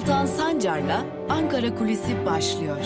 [0.00, 2.84] Altan Sancar'la Ankara Kulisi başlıyor.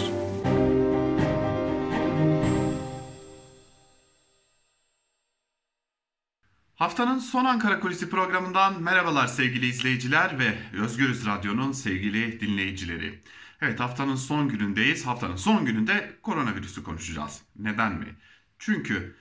[6.74, 13.22] Haftanın son Ankara Kulisi programından merhabalar sevgili izleyiciler ve Özgürüz Radyo'nun sevgili dinleyicileri.
[13.60, 15.06] Evet haftanın son günündeyiz.
[15.06, 17.42] Haftanın son gününde koronavirüsü konuşacağız.
[17.56, 18.16] Neden mi?
[18.59, 19.17] Çünkü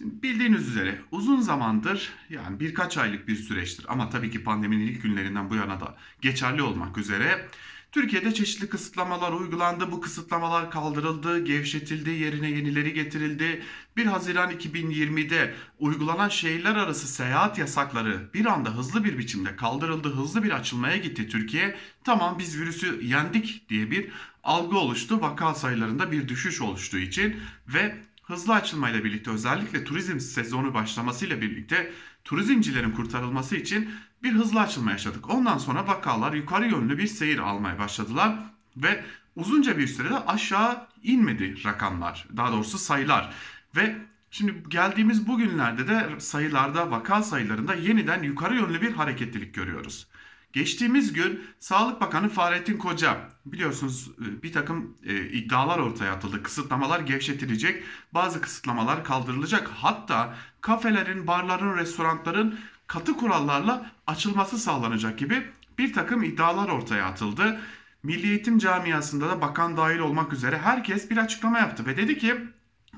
[0.00, 5.50] bildiğiniz üzere uzun zamandır yani birkaç aylık bir süreçtir ama tabii ki pandeminin ilk günlerinden
[5.50, 7.48] bu yana da geçerli olmak üzere
[7.94, 9.92] Türkiye'de çeşitli kısıtlamalar uygulandı.
[9.92, 13.62] Bu kısıtlamalar kaldırıldı, gevşetildi, yerine yenileri getirildi.
[13.96, 20.08] 1 Haziran 2020'de uygulanan şehirler arası seyahat yasakları bir anda hızlı bir biçimde kaldırıldı.
[20.08, 21.76] Hızlı bir açılmaya gitti Türkiye.
[22.04, 24.10] Tamam biz virüsü yendik diye bir
[24.44, 25.20] algı oluştu.
[25.20, 27.36] Vaka sayılarında bir düşüş oluştuğu için
[27.68, 31.92] ve hızlı açılmayla birlikte özellikle turizm sezonu başlamasıyla birlikte
[32.24, 33.90] turizmcilerin kurtarılması için
[34.22, 35.30] bir hızlı açılma yaşadık.
[35.30, 38.36] Ondan sonra vakalar yukarı yönlü bir seyir almaya başladılar
[38.76, 39.04] ve
[39.36, 42.26] uzunca bir sürede aşağı inmedi rakamlar.
[42.36, 43.34] Daha doğrusu sayılar
[43.76, 43.96] ve
[44.34, 50.06] Şimdi geldiğimiz bugünlerde de sayılarda, vaka sayılarında yeniden yukarı yönlü bir hareketlilik görüyoruz.
[50.54, 56.42] Geçtiğimiz gün Sağlık Bakanı Fahrettin Koca biliyorsunuz e, bir takım e, iddialar ortaya atıldı.
[56.42, 59.70] Kısıtlamalar gevşetilecek, bazı kısıtlamalar kaldırılacak.
[59.74, 65.46] Hatta kafelerin, barların, restoranların katı kurallarla açılması sağlanacak gibi
[65.78, 67.60] bir takım iddialar ortaya atıldı.
[68.02, 72.34] Milli Eğitim Camiası'nda da bakan dahil olmak üzere herkes bir açıklama yaptı ve dedi ki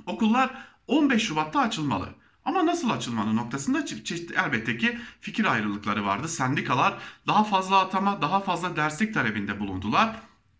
[0.07, 0.51] okullar
[0.87, 2.09] 15 Şubat'ta açılmalı.
[2.47, 6.29] Ama nasıl açılmanın noktasında çeşitli elbette ki fikir ayrılıkları vardı.
[6.29, 10.17] Sendikalar daha fazla atama, daha fazla derslik talebinde bulundular.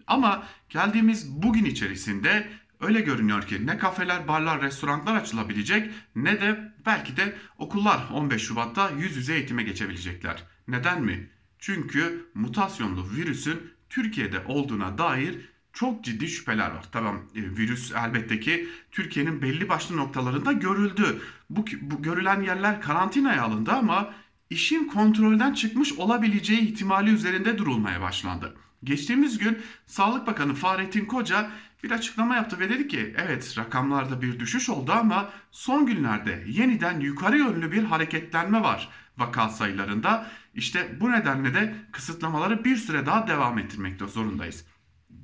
[0.07, 2.49] Ama geldiğimiz bugün içerisinde
[2.81, 8.91] öyle görünüyor ki ne kafeler, barlar, restoranlar açılabilecek ne de belki de okullar 15 Şubat'ta
[8.91, 10.43] yüz yüze eğitime geçebilecekler.
[10.69, 11.31] Neden mi?
[11.59, 16.85] Çünkü mutasyonlu virüsün Türkiye'de olduğuna dair çok ciddi şüpheler var.
[16.93, 21.21] Tamam e, virüs elbette ki Türkiye'nin belli başlı noktalarında görüldü.
[21.51, 24.15] Bu, bu görülen yerler karantinaya alındı ama
[24.51, 28.57] işin kontrolden çıkmış olabileceği ihtimali üzerinde durulmaya başlandı.
[28.85, 31.51] Geçtiğimiz gün Sağlık Bakanı Fahrettin Koca
[31.85, 37.01] bir açıklama yaptı ve dedi ki evet rakamlarda bir düşüş oldu ama son günlerde yeniden
[37.01, 38.89] yukarı yönlü bir hareketlenme var
[39.19, 40.27] vaka sayılarında.
[40.55, 44.65] İşte bu nedenle de kısıtlamaları bir süre daha devam ettirmekte zorundayız.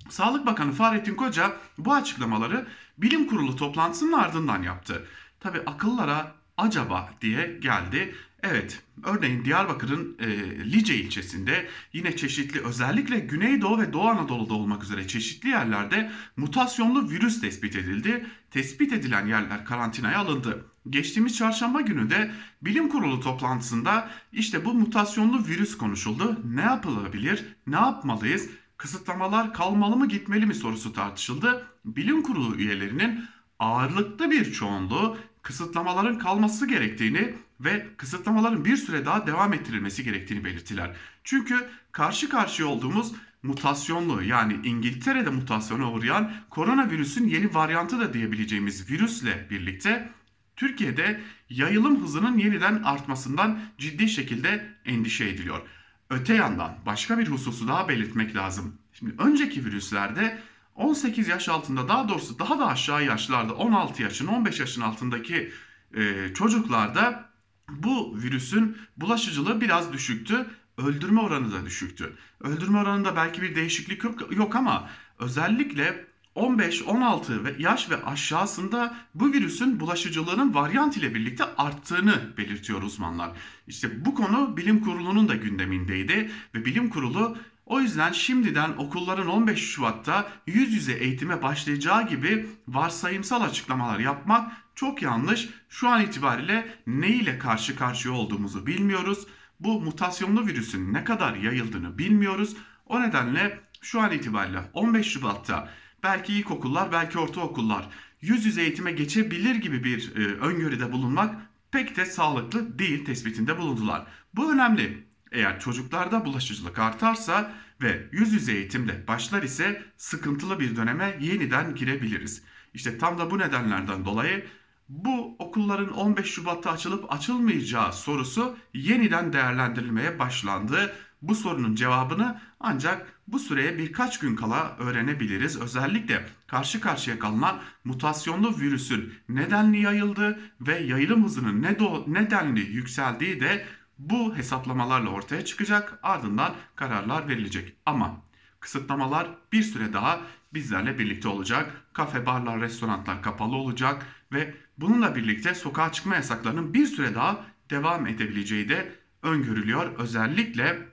[0.09, 2.67] Sağlık Bakanı Fahrettin Koca bu açıklamaları
[2.99, 5.07] bilim kurulu toplantısının ardından yaptı.
[5.41, 8.15] Tabi akıllara acaba diye geldi.
[8.43, 10.29] Evet, örneğin Diyarbakır'ın e,
[10.73, 17.41] Lice ilçesinde yine çeşitli özellikle Güneydoğu ve Doğu Anadolu'da olmak üzere çeşitli yerlerde mutasyonlu virüs
[17.41, 18.27] tespit edildi.
[18.51, 20.65] Tespit edilen yerler karantinaya alındı.
[20.91, 22.31] Geçtiğimiz çarşamba günü de
[22.63, 26.41] bilim kurulu toplantısında işte bu mutasyonlu virüs konuşuldu.
[26.45, 27.45] Ne yapılabilir?
[27.67, 28.51] Ne yapmalıyız?
[28.83, 31.67] Kısıtlamalar kalmalı mı gitmeli mi sorusu tartışıldı.
[31.85, 33.25] Bilim kurulu üyelerinin
[33.59, 40.97] ağırlıklı bir çoğunluğu kısıtlamaların kalması gerektiğini ve kısıtlamaların bir süre daha devam ettirilmesi gerektiğini belirttiler.
[41.25, 49.47] Çünkü karşı karşıya olduğumuz mutasyonlu yani İngiltere'de mutasyona uğrayan koronavirüsün yeni varyantı da diyebileceğimiz virüsle
[49.51, 50.13] birlikte
[50.57, 55.63] Türkiye'de yayılım hızının yeniden artmasından ciddi şekilde endişe ediliyor.
[56.13, 58.75] Öte yandan başka bir hususu daha belirtmek lazım.
[58.93, 60.39] Şimdi önceki virüslerde
[60.75, 65.53] 18 yaş altında daha doğrusu daha da aşağı yaşlarda 16 yaşın 15 yaşın altındaki
[65.95, 67.29] e, çocuklarda
[67.69, 70.47] bu virüsün bulaşıcılığı biraz düşüktü.
[70.79, 72.17] Öldürme oranı da düşüktü.
[72.41, 76.07] Öldürme oranında belki bir değişiklik yok, yok ama özellikle
[76.37, 83.31] 15-16 ve yaş ve aşağısında bu virüsün bulaşıcılığının varyant ile birlikte arttığını belirtiyor uzmanlar.
[83.67, 89.61] İşte bu konu bilim kurulunun da gündemindeydi ve bilim kurulu o yüzden şimdiden okulların 15
[89.61, 95.49] Şubat'ta yüz yüze eğitime başlayacağı gibi varsayımsal açıklamalar yapmak çok yanlış.
[95.69, 99.27] Şu an itibariyle ne ile karşı karşıya olduğumuzu bilmiyoruz.
[99.61, 102.57] Bu mutasyonlu virüsün ne kadar yayıldığını bilmiyoruz.
[102.87, 105.69] O nedenle şu an itibariyle 15 Şubat'ta
[106.03, 107.89] belki ilkokullar, belki ortaokullar
[108.23, 111.35] yüz yüze eğitime geçebilir gibi bir e, öngörüde bulunmak
[111.71, 114.07] pek de sağlıklı değil tespitinde bulundular.
[114.35, 115.07] Bu önemli.
[115.33, 117.53] Eğer çocuklarda bulaşıcılık artarsa
[117.83, 122.43] ve yüz yüze eğitimde başlar ise sıkıntılı bir döneme yeniden girebiliriz.
[122.75, 124.47] İşte tam da bu nedenlerden dolayı
[124.89, 130.95] bu okulların 15 Şubat'ta açılıp açılmayacağı sorusu yeniden değerlendirilmeye başlandı.
[131.23, 135.61] Bu sorunun cevabını ancak bu süreye birkaç gün kala öğrenebiliriz.
[135.61, 141.63] Özellikle karşı karşıya kalınan mutasyonlu virüsün nedenli yayıldığı ve yayılım hızının
[142.07, 143.67] nedenli yükseldiği de
[143.99, 145.99] bu hesaplamalarla ortaya çıkacak.
[146.03, 147.77] Ardından kararlar verilecek.
[147.87, 148.17] Ama
[148.63, 150.21] Kısıtlamalar bir süre daha
[150.55, 151.71] bizlerle birlikte olacak.
[151.93, 158.07] Kafe, barlar, restoranlar kapalı olacak ve bununla birlikte sokağa çıkma yasaklarının bir süre daha devam
[158.07, 158.93] edebileceği de
[159.23, 159.99] öngörülüyor.
[159.99, 160.89] Özellikle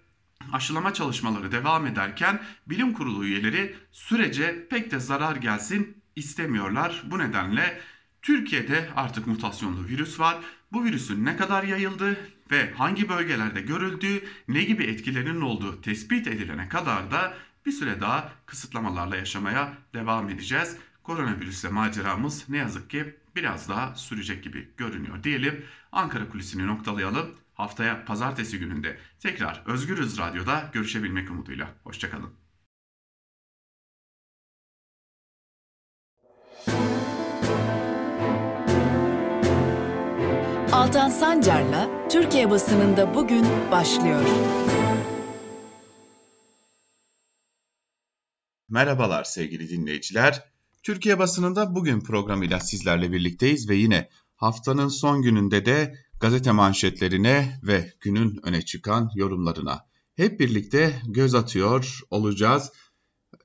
[0.52, 7.04] aşılama çalışmaları devam ederken bilim kurulu üyeleri sürece pek de zarar gelsin istemiyorlar.
[7.06, 7.82] Bu nedenle
[8.22, 10.38] Türkiye'de artık mutasyonlu virüs var.
[10.72, 12.18] Bu virüsün ne kadar yayıldığı
[12.52, 17.34] ve hangi bölgelerde görüldüğü, ne gibi etkilerinin olduğu tespit edilene kadar da
[17.66, 20.78] bir süre daha kısıtlamalarla yaşamaya devam edeceğiz.
[21.04, 25.66] Koronavirüsle maceramız ne yazık ki biraz daha sürecek gibi görünüyor diyelim.
[25.92, 27.36] Ankara kulisini noktalayalım.
[27.60, 31.76] Haftaya pazartesi gününde tekrar Özgürüz Radyo'da görüşebilmek umuduyla.
[31.84, 32.34] Hoşçakalın.
[40.72, 44.22] Altan Sancar'la Türkiye basınında bugün başlıyor.
[48.70, 50.44] Merhabalar sevgili dinleyiciler.
[50.84, 57.94] Türkiye basınında bugün programıyla sizlerle birlikteyiz ve yine haftanın son gününde de gazete manşetlerine ve
[58.02, 59.86] günün öne çıkan yorumlarına
[60.16, 62.72] hep birlikte göz atıyor olacağız.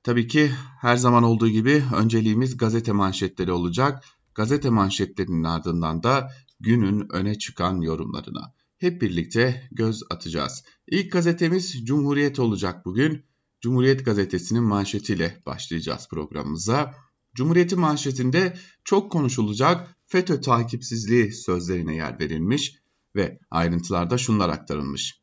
[0.03, 0.51] Tabii ki
[0.81, 4.03] her zaman olduğu gibi önceliğimiz gazete manşetleri olacak.
[4.35, 10.63] Gazete manşetlerinin ardından da günün öne çıkan yorumlarına hep birlikte göz atacağız.
[10.87, 13.25] İlk gazetemiz Cumhuriyet olacak bugün.
[13.61, 16.93] Cumhuriyet gazetesinin manşetiyle başlayacağız programımıza.
[17.35, 22.75] Cumhuriyet'in manşetinde çok konuşulacak FETÖ takipsizliği sözlerine yer verilmiş
[23.15, 25.21] ve ayrıntılarda şunlar aktarılmış.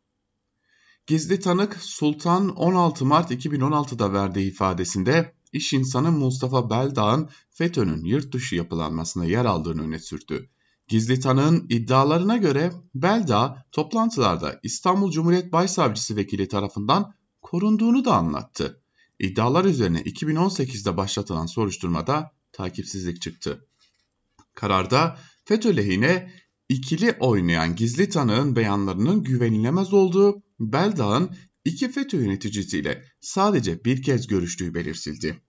[1.07, 8.57] Gizli tanık Sultan 16 Mart 2016'da verdiği ifadesinde iş insanı Mustafa Beldağ'ın FETÖ'nün yurt dışı
[8.57, 10.51] yapılanmasına yer aldığını öne sürdü.
[10.89, 18.82] Gizli tanığın iddialarına göre Beldağ toplantılarda İstanbul Cumhuriyet Başsavcısı Vekili tarafından korunduğunu da anlattı.
[19.23, 23.67] İddialar üzerine 2018'de başlatılan soruşturmada takipsizlik çıktı.
[24.55, 26.33] Kararda FETÖ lehine
[26.69, 34.75] ikili oynayan gizli tanığın beyanlarının güvenilemez olduğu, Beldağ'ın iki FETÖ yöneticisiyle sadece bir kez görüştüğü
[34.75, 35.43] belirtildi.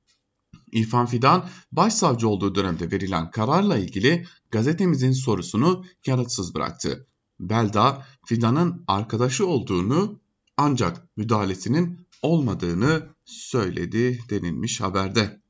[0.72, 7.08] İrfan Fidan başsavcı olduğu dönemde verilen kararla ilgili gazetemizin sorusunu yanıtsız bıraktı.
[7.40, 10.22] Belda Fidan'ın arkadaşı olduğunu
[10.58, 15.42] ancak müdahalesinin olmadığını söyledi denilmiş haberde.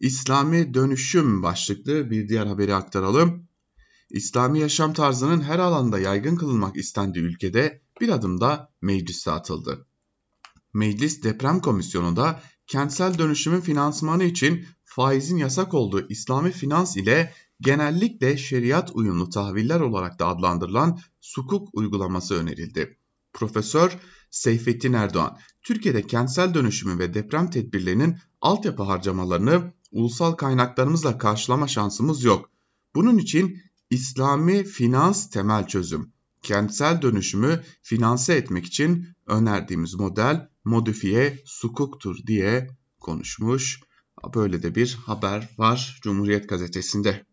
[0.00, 3.48] İslami dönüşüm başlıklı bir diğer haberi aktaralım.
[4.10, 9.86] İslami yaşam tarzının her alanda yaygın kılınmak istendiği ülkede bir adım da meclise atıldı.
[10.74, 18.90] Meclis Deprem Komisyonu'nda kentsel dönüşümün finansmanı için faizin yasak olduğu İslami finans ile genellikle şeriat
[18.94, 22.98] uyumlu tahviller olarak da adlandırılan sukuk uygulaması önerildi.
[23.34, 23.98] Profesör
[24.30, 32.50] Seyfettin Erdoğan, Türkiye'de kentsel dönüşümü ve deprem tedbirlerinin altyapı harcamalarını ulusal kaynaklarımızla karşılama şansımız yok.
[32.94, 36.12] Bunun için İslami finans temel çözüm.
[36.42, 42.68] Kentsel dönüşümü finanse etmek için önerdiğimiz model modifiye sukuktur diye
[43.00, 43.80] konuşmuş.
[44.34, 47.26] Böyle de bir haber var Cumhuriyet gazetesinde.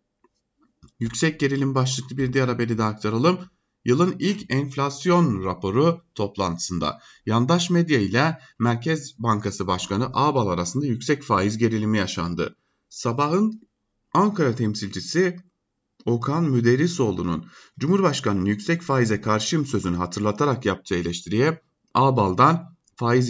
[1.00, 3.40] Yüksek gerilim başlıklı bir diğer haberi de aktaralım.
[3.86, 11.58] Yılın ilk enflasyon raporu toplantısında yandaş medya ile Merkez Bankası Başkanı Ağbal arasında yüksek faiz
[11.58, 12.56] gerilimi yaşandı.
[12.90, 13.62] Sabahın
[14.14, 15.38] Ankara temsilcisi
[16.06, 17.46] Okan Müderrisoğlu'nun
[17.80, 21.62] Cumhurbaşkanı'nın yüksek faize karşıyım sözünü hatırlatarak yaptığı eleştiriye
[21.94, 23.30] Ağbal'dan faiz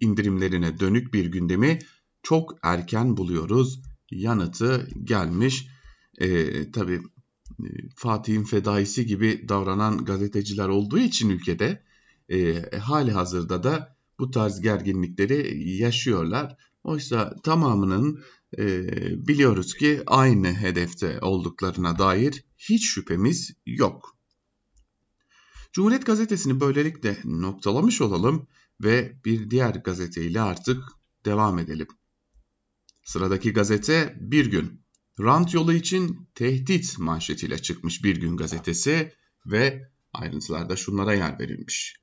[0.00, 1.78] indirimlerine dönük bir gündemi
[2.22, 3.82] çok erken buluyoruz.
[4.10, 5.68] Yanıtı gelmiş.
[6.18, 7.02] Ee, tabii
[7.96, 11.82] Fatih'in fedaisi gibi davranan gazeteciler olduğu için ülkede
[12.28, 16.56] e, hali hazırda da bu tarz gerginlikleri yaşıyorlar.
[16.84, 18.24] Oysa tamamının
[18.58, 18.86] e,
[19.26, 24.16] biliyoruz ki aynı hedefte olduklarına dair hiç şüphemiz yok.
[25.72, 28.48] Cumhuriyet gazetesini böylelikle noktalamış olalım
[28.80, 30.82] ve bir diğer gazeteyle artık
[31.24, 31.88] devam edelim.
[33.04, 34.81] Sıradaki gazete Bir Gün.
[35.20, 39.12] Rant yolu için tehdit manşetiyle çıkmış Bir Gün gazetesi
[39.46, 41.96] ve ayrıntılarda şunlara yer verilmiş.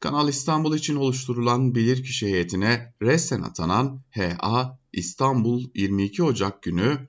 [0.00, 7.08] Kanal İstanbul için oluşturulan bilirkişi heyetine resen atanan HA İstanbul 22 Ocak günü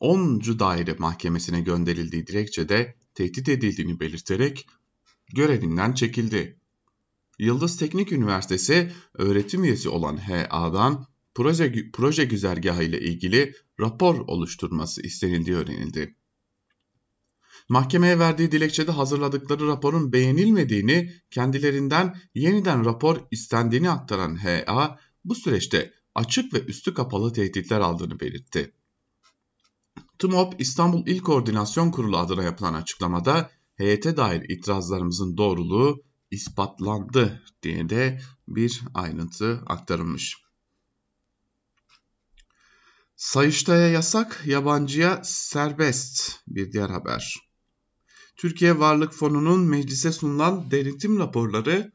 [0.00, 0.40] 10.
[0.58, 4.66] Daire Mahkemesi'ne gönderildiği dilekçede tehdit edildiğini belirterek
[5.34, 6.60] görevinden çekildi.
[7.38, 11.06] Yıldız Teknik Üniversitesi öğretim üyesi olan HA'dan
[11.36, 16.16] proje, proje güzergahı ile ilgili rapor oluşturması istenildiği öğrenildi.
[17.68, 26.54] Mahkemeye verdiği dilekçede hazırladıkları raporun beğenilmediğini, kendilerinden yeniden rapor istendiğini aktaran HA, bu süreçte açık
[26.54, 28.72] ve üstü kapalı tehditler aldığını belirtti.
[30.18, 38.20] TMOP İstanbul İl Koordinasyon Kurulu adına yapılan açıklamada heyete dair itirazlarımızın doğruluğu ispatlandı diye de
[38.48, 40.45] bir ayrıntı aktarılmış.
[43.16, 47.36] Sayıştay'a yasak, yabancıya serbest bir diğer haber.
[48.36, 51.92] Türkiye Varlık Fonu'nun meclise sunulan denetim raporları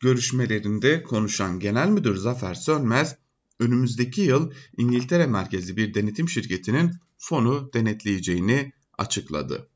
[0.00, 3.16] görüşmelerinde konuşan Genel Müdür Zafer Sönmez,
[3.60, 9.68] önümüzdeki yıl İngiltere merkezli bir denetim şirketinin fonu denetleyeceğini açıkladı.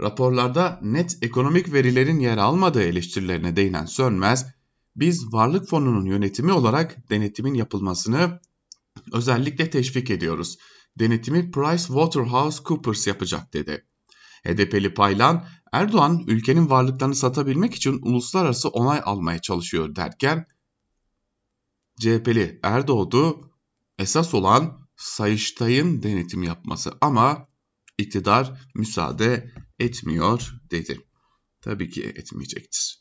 [0.00, 4.46] Raporlarda net ekonomik verilerin yer almadığı eleştirilerine değinen Sönmez,
[4.96, 8.40] biz varlık fonunun yönetimi olarak denetimin yapılmasını
[9.12, 10.58] özellikle teşvik ediyoruz.
[10.98, 13.86] Denetimi PricewaterhouseCoopers yapacak dedi.
[14.46, 20.46] HDP'li Paylan, Erdoğan ülkenin varlıklarını satabilmek için uluslararası onay almaya çalışıyor derken,
[22.00, 23.50] CHP'li Erdoğdu
[23.98, 27.48] esas olan Sayıştay'ın denetim yapması ama
[27.98, 31.00] iktidar müsaade etmiyor dedi.
[31.60, 33.00] Tabii ki etmeyecektir.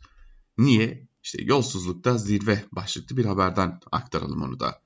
[0.58, 1.08] Niye?
[1.24, 4.82] İşte yolsuzlukta zirve başlıklı bir haberden aktaralım onu da.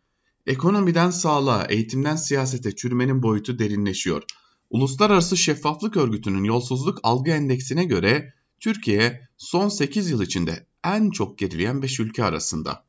[0.47, 4.23] Ekonomiden sağlığa, eğitimden siyasete çürümenin boyutu derinleşiyor.
[4.69, 11.81] Uluslararası Şeffaflık Örgütü'nün yolsuzluk algı endeksine göre Türkiye son 8 yıl içinde en çok gerileyen
[11.81, 12.85] 5 ülke arasında.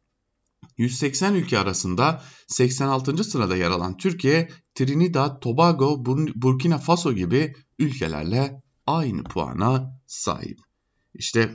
[0.79, 3.25] 180 ülke arasında 86.
[3.25, 10.61] sırada yer alan Türkiye, Trinidad, Tobago, Burkina Faso gibi ülkelerle aynı puana sahip.
[11.15, 11.55] İşte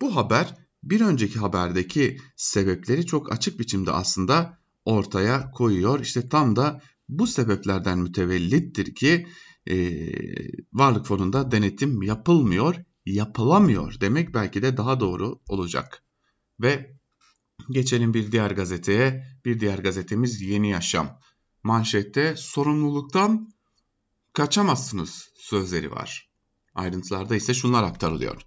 [0.00, 6.00] bu haber bir önceki haberdeki sebepleri çok açık biçimde aslında ortaya koyuyor.
[6.00, 9.26] İşte tam da bu sebeplerden mütevellittir ki
[9.70, 9.76] e,
[10.72, 12.76] varlık fonunda denetim yapılmıyor,
[13.06, 16.02] yapılamıyor demek belki de daha doğru olacak.
[16.60, 16.96] Ve
[17.70, 19.26] geçelim bir diğer gazeteye.
[19.44, 21.20] Bir diğer gazetemiz Yeni Yaşam.
[21.62, 23.48] Manşette sorumluluktan
[24.32, 26.30] kaçamazsınız sözleri var.
[26.74, 28.42] Ayrıntılarda ise şunlar aktarılıyor.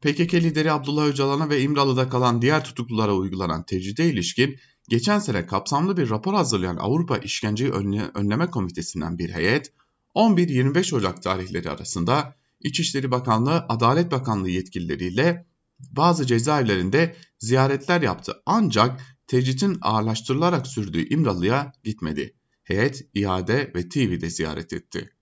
[0.00, 4.56] PKK lideri Abdullah Öcalan'a ve İmralı'da kalan diğer tutuklulara uygulanan tecride ilişkin
[4.88, 7.70] geçen sene kapsamlı bir rapor hazırlayan Avrupa İşkenceyi
[8.14, 9.72] Önleme Komitesi'nden bir heyet
[10.14, 15.46] 11-25 Ocak tarihleri arasında İçişleri Bakanlığı, Adalet Bakanlığı yetkilileriyle
[15.78, 22.36] bazı cezaevlerinde ziyaretler yaptı ancak tecritin ağırlaştırılarak sürdüğü İmralı'ya gitmedi.
[22.62, 25.15] Heyet İade ve TV'de ziyaret etti.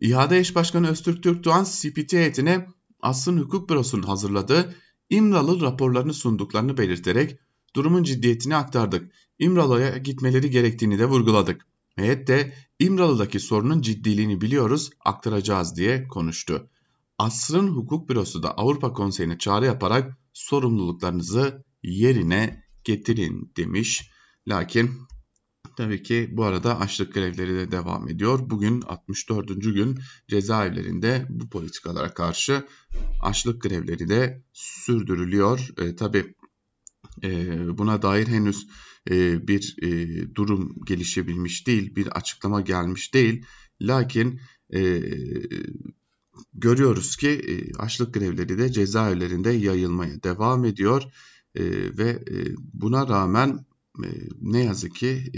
[0.00, 2.66] İHA'da eş başkanı Öztürk Türkdoğan CPT heyetine
[3.00, 4.74] Asrın Hukuk Bürosu'nun hazırladığı
[5.10, 7.38] İmralı raporlarını sunduklarını belirterek
[7.76, 9.12] durumun ciddiyetini aktardık.
[9.38, 11.66] İmralı'ya gitmeleri gerektiğini de vurguladık.
[11.96, 16.70] Heyet de İmralı'daki sorunun ciddiliğini biliyoruz, aktaracağız diye konuştu.
[17.18, 24.10] Asrın Hukuk Bürosu da Avrupa Konseyi'ne çağrı yaparak sorumluluklarınızı yerine getirin demiş.
[24.48, 24.90] Lakin
[25.76, 28.50] Tabii ki bu arada açlık grevleri de devam ediyor.
[28.50, 29.48] Bugün 64.
[29.48, 32.66] gün cezaevlerinde bu politikalara karşı
[33.22, 35.68] açlık grevleri de sürdürülüyor.
[35.78, 36.34] E, tabii
[37.22, 38.66] e, buna dair henüz
[39.10, 39.88] e, bir e,
[40.34, 43.44] durum gelişebilmiş değil, bir açıklama gelmiş değil.
[43.80, 44.40] Lakin
[44.74, 45.02] e,
[46.54, 51.02] görüyoruz ki e, açlık grevleri de cezaevlerinde yayılmaya devam ediyor.
[51.54, 51.62] E,
[51.98, 52.34] ve e,
[52.72, 53.66] buna rağmen
[54.40, 55.32] ne yazık ki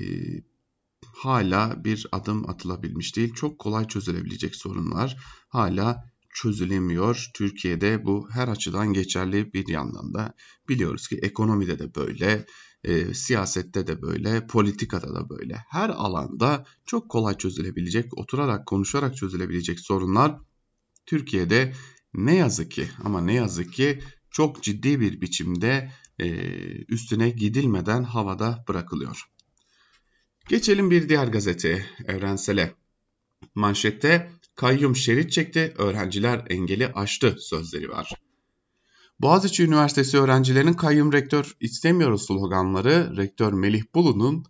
[1.17, 3.35] hala bir adım atılabilmiş değil.
[3.35, 5.17] Çok kolay çözülebilecek sorunlar
[5.49, 7.31] hala çözülemiyor.
[7.35, 10.35] Türkiye'de bu her açıdan geçerli bir yandan da
[10.69, 12.47] biliyoruz ki ekonomide de böyle,
[12.85, 15.55] e, siyasette de böyle, politikada da böyle.
[15.69, 20.39] Her alanda çok kolay çözülebilecek, oturarak konuşarak çözülebilecek sorunlar
[21.07, 21.73] Türkiye'de
[22.15, 26.29] ne yazık ki ama ne yazık ki çok ciddi bir biçimde e,
[26.89, 29.23] üstüne gidilmeden havada bırakılıyor.
[30.49, 32.75] Geçelim bir diğer gazeteye, Evrensel'e.
[33.55, 38.13] Manşette kayyum şerit çekti, öğrenciler engeli aştı sözleri var.
[39.21, 44.45] Boğaziçi Üniversitesi öğrencilerinin kayyum rektör istemiyoruz sloganları rektör Melih Bulu'nun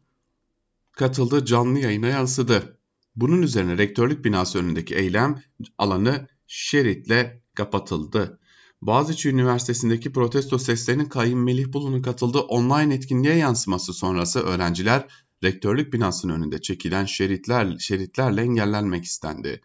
[0.92, 2.78] katıldığı canlı yayına yansıdı.
[3.16, 5.42] Bunun üzerine rektörlük binası önündeki eylem
[5.78, 8.38] alanı şeritle kapatıldı.
[8.82, 15.06] Boğaziçi Üniversitesi'ndeki protesto seslerinin Kayyum Melih Bulu'nun katıldığı online etkinliğe yansıması sonrası öğrenciler
[15.44, 19.60] rektörlük binasının önünde çekilen şeritler, şeritlerle engellenmek istendi.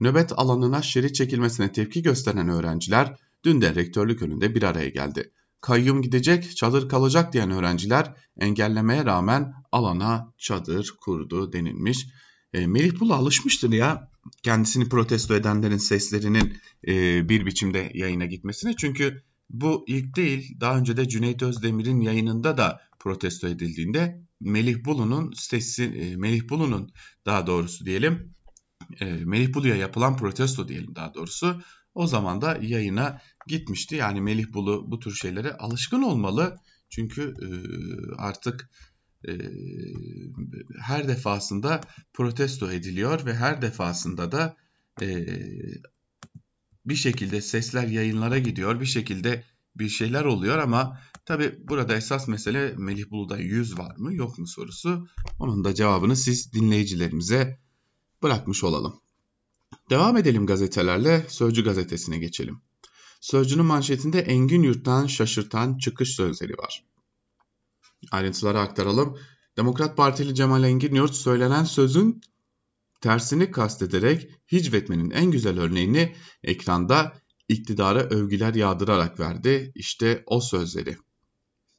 [0.00, 5.32] Nöbet alanına şerit çekilmesine tepki gösteren öğrenciler dün de rektörlük önünde bir araya geldi.
[5.60, 12.06] Kayyum gidecek, çadır kalacak diyen öğrenciler engellemeye rağmen alana çadır kurdu denilmiş.
[12.52, 14.11] E, Melih Bulu alışmıştır ya
[14.42, 16.56] kendisini protesto edenlerin seslerinin
[16.88, 18.76] e, bir biçimde yayına gitmesine.
[18.76, 25.32] Çünkü bu ilk değil daha önce de Cüneyt Özdemir'in yayınında da protesto edildiğinde Melih Bulu'nun
[25.32, 26.92] sesi, e, Melih Bulu'nun
[27.26, 28.34] daha doğrusu diyelim
[29.00, 31.62] e, Melih Bulu'ya yapılan protesto diyelim daha doğrusu
[31.94, 33.96] o zaman da yayına gitmişti.
[33.96, 36.58] Yani Melih Bulu bu tür şeylere alışkın olmalı.
[36.90, 37.48] Çünkü e,
[38.18, 38.70] artık
[39.28, 39.32] e,
[40.80, 41.80] her defasında
[42.12, 44.56] protesto ediliyor ve her defasında da
[45.02, 45.26] e,
[46.86, 49.44] bir şekilde sesler yayınlara gidiyor, bir şekilde
[49.76, 54.46] bir şeyler oluyor ama tabi burada esas mesele Melih Bulu'da yüz var mı yok mu
[54.46, 55.08] sorusu.
[55.38, 57.58] Onun da cevabını siz dinleyicilerimize
[58.22, 59.00] bırakmış olalım.
[59.90, 62.60] Devam edelim gazetelerle Sözcü gazetesine geçelim.
[63.20, 66.84] Sözcünün manşetinde Engin Yurt'tan şaşırtan çıkış sözleri var.
[68.10, 69.18] Ayrıntıları aktaralım.
[69.56, 72.20] Demokrat Partili Cemal Engin Yurt söylenen sözün
[73.00, 77.12] tersini kastederek hicvetmenin en güzel örneğini ekranda
[77.48, 79.72] iktidara övgüler yağdırarak verdi.
[79.74, 80.96] İşte o sözleri.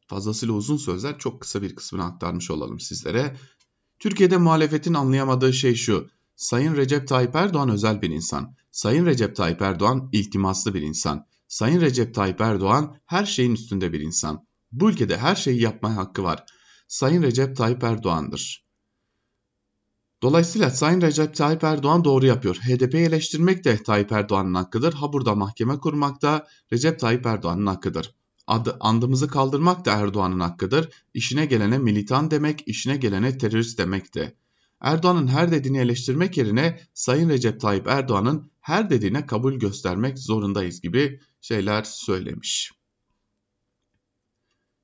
[0.07, 3.37] Fazlasıyla uzun sözler çok kısa bir kısmını aktarmış olalım sizlere.
[3.99, 6.09] Türkiye'de muhalefetin anlayamadığı şey şu.
[6.35, 8.55] Sayın Recep Tayyip Erdoğan özel bir insan.
[8.71, 11.25] Sayın Recep Tayyip Erdoğan iltimaslı bir insan.
[11.47, 14.47] Sayın Recep Tayyip Erdoğan her şeyin üstünde bir insan.
[14.73, 16.45] Bu ülkede her şeyi yapmaya hakkı var.
[16.87, 18.65] Sayın Recep Tayyip Erdoğan'dır.
[20.21, 22.55] Dolayısıyla Sayın Recep Tayyip Erdoğan doğru yapıyor.
[22.55, 24.93] HDP'yi eleştirmek de Tayyip Erdoğan'ın hakkıdır.
[24.93, 28.15] Ha burada mahkeme kurmak da Recep Tayyip Erdoğan'ın hakkıdır.
[28.47, 30.89] Adı, andımızı kaldırmak da Erdoğan'ın hakkıdır.
[31.13, 34.35] İşine gelene militan demek, işine gelene terörist demek de.
[34.81, 41.19] Erdoğan'ın her dediğini eleştirmek yerine Sayın Recep Tayyip Erdoğan'ın her dediğine kabul göstermek zorundayız gibi
[41.41, 42.71] şeyler söylemiş.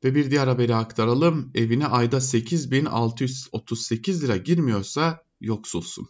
[0.03, 1.51] Ve bir diğer haberi aktaralım.
[1.55, 6.09] Evine ayda 8638 lira girmiyorsa yoksulsun.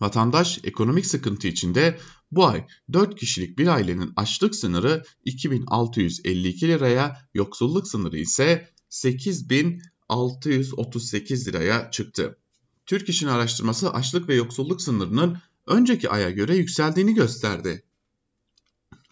[0.00, 7.88] Vatandaş ekonomik sıkıntı içinde bu ay 4 kişilik bir ailenin açlık sınırı 2652 liraya, yoksulluk
[7.88, 12.38] sınırı ise 8638 liraya çıktı.
[12.86, 17.84] Türk İş'in araştırması açlık ve yoksulluk sınırının önceki aya göre yükseldiğini gösterdi.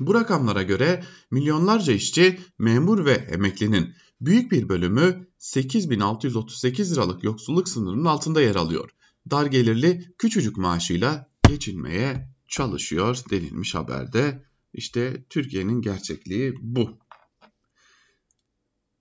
[0.00, 8.04] Bu rakamlara göre milyonlarca işçi, memur ve emeklinin büyük bir bölümü 8638 liralık yoksulluk sınırının
[8.04, 8.90] altında yer alıyor.
[9.30, 14.44] Dar gelirli küçücük maaşıyla geçinmeye çalışıyor denilmiş haberde.
[14.72, 16.98] İşte Türkiye'nin gerçekliği bu.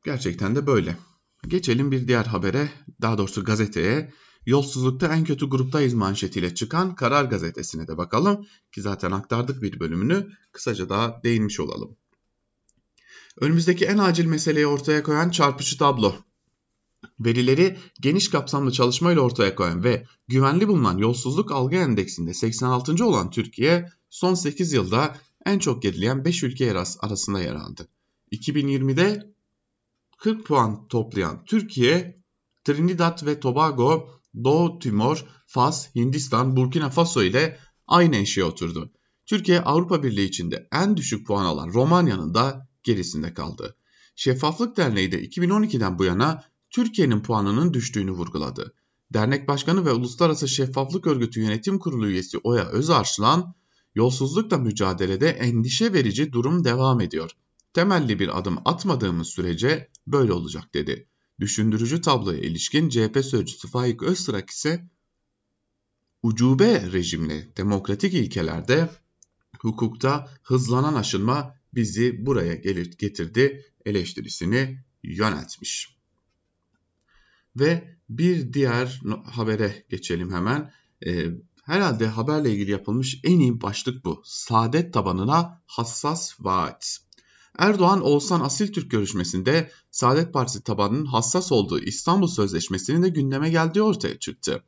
[0.06, 0.98] Gerçekten de böyle.
[1.48, 2.70] Geçelim bir diğer habere,
[3.02, 4.14] daha doğrusu gazeteye.
[4.48, 10.28] Yolsuzlukta en kötü gruptayız manşetiyle çıkan Karar Gazetesi'ne de bakalım ki zaten aktardık bir bölümünü
[10.52, 11.96] kısaca daha değinmiş olalım.
[13.40, 16.16] Önümüzdeki en acil meseleyi ortaya koyan çarpıcı tablo.
[17.20, 23.06] Verileri geniş kapsamlı çalışmayla ortaya koyan ve güvenli bulunan yolsuzluk algı endeksinde 86.
[23.06, 27.88] olan Türkiye son 8 yılda en çok gerileyen 5 ülke arasında yer aldı.
[28.32, 29.34] 2020'de
[30.18, 32.22] 40 puan toplayan Türkiye,
[32.64, 38.92] Trinidad ve Tobago Doğu Timor, Fas, Hindistan, Burkina Faso ile aynı eşiğe oturdu.
[39.26, 43.76] Türkiye Avrupa Birliği içinde en düşük puan alan Romanya'nın da gerisinde kaldı.
[44.16, 48.74] Şeffaflık Derneği de 2012'den bu yana Türkiye'nin puanının düştüğünü vurguladı.
[49.14, 53.56] Dernek Başkanı ve Uluslararası Şeffaflık Örgütü Yönetim Kurulu üyesi Oya Özarslan,
[53.96, 57.32] yolsuzlukla mücadelede endişe verici durum devam ediyor.
[57.74, 61.08] Temelli bir adım atmadığımız sürece böyle olacak dedi.
[61.40, 64.90] Düşündürücü tabloya ilişkin CHP sözcüsü Faik Öztrak ise
[66.24, 68.90] ucube rejimli demokratik ilkelerde
[69.60, 72.56] hukukta hızlanan aşınma bizi buraya
[73.00, 75.98] getirdi eleştirisini yöneltmiş.
[77.56, 80.74] Ve bir diğer habere geçelim hemen.
[81.06, 81.28] Ee,
[81.64, 84.22] herhalde haberle ilgili yapılmış en iyi başlık bu.
[84.26, 87.07] Saadet tabanına hassas vaat.
[87.58, 94.20] Erdoğan Oğuzhan Asiltürk görüşmesinde Saadet Partisi tabanının hassas olduğu İstanbul Sözleşmesi'nin de gündeme geldiği ortaya
[94.20, 94.64] çıktı.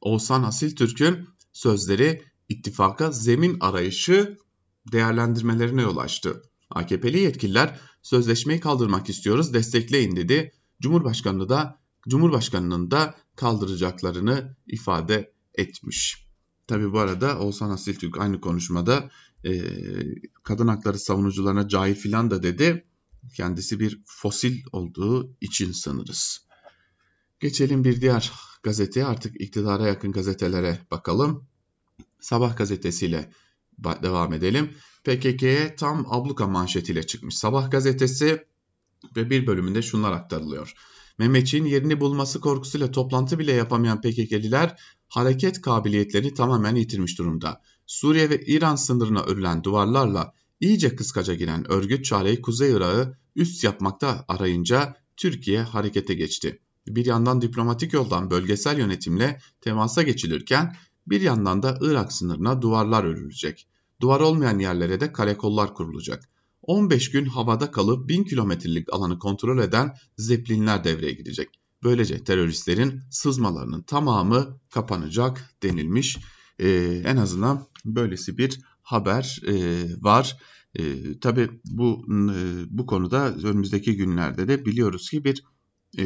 [0.00, 4.38] Oğuzhan Asiltürk'ün sözleri ittifaka zemin arayışı
[4.92, 6.42] değerlendirmelerine yol açtı.
[6.70, 10.52] AKP'li yetkililer sözleşmeyi kaldırmak istiyoruz destekleyin dedi.
[10.82, 16.26] Cumhurbaşkanı da Cumhurbaşkanının da kaldıracaklarını ifade etmiş.
[16.66, 19.10] Tabi bu arada Oğuzhan Asiltürk aynı konuşmada
[19.44, 19.52] e,
[20.42, 22.84] kadın hakları savunucularına cahil filan da dedi.
[23.34, 26.46] Kendisi bir fosil olduğu için sanırız.
[27.40, 31.44] Geçelim bir diğer gazeteye artık iktidara yakın gazetelere bakalım.
[32.20, 33.32] Sabah gazetesiyle
[34.02, 34.70] devam edelim.
[35.04, 38.46] PKK'ye tam abluka manşetiyle çıkmış Sabah gazetesi
[39.16, 40.74] ve bir bölümünde şunlar aktarılıyor.
[41.18, 47.62] Mehmetçiğin yerini bulması korkusuyla toplantı bile yapamayan PKK'liler hareket kabiliyetlerini tamamen yitirmiş durumda.
[47.90, 54.24] Suriye ve İran sınırına örülen duvarlarla iyice kıskaca giren örgüt çareyi Kuzey Irak'ı üst yapmakta
[54.28, 56.60] arayınca Türkiye harekete geçti.
[56.86, 60.76] Bir yandan diplomatik yoldan bölgesel yönetimle temasa geçilirken
[61.06, 63.66] bir yandan da Irak sınırına duvarlar örülecek.
[64.00, 66.28] Duvar olmayan yerlere de kale kollar kurulacak.
[66.62, 71.48] 15 gün havada kalıp 1000 kilometrelik alanı kontrol eden zeplinler devreye girecek.
[71.82, 76.18] Böylece teröristlerin sızmalarının tamamı kapanacak denilmiş.
[76.60, 79.54] Ee, en azından böylesi bir haber e,
[80.02, 80.36] var.
[80.74, 80.82] E,
[81.20, 82.38] tabii bu e,
[82.70, 85.44] bu konuda önümüzdeki günlerde de biliyoruz ki bir
[85.98, 86.04] e,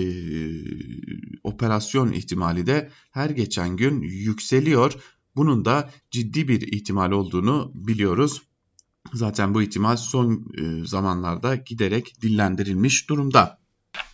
[1.42, 4.92] operasyon ihtimali de her geçen gün yükseliyor.
[5.36, 8.42] Bunun da ciddi bir ihtimal olduğunu biliyoruz.
[9.12, 13.63] Zaten bu ihtimal son e, zamanlarda giderek dillendirilmiş durumda.